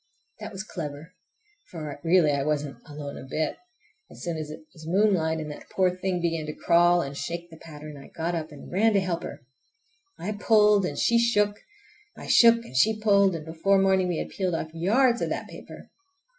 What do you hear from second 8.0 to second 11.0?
got up and ran to help her. I pulled and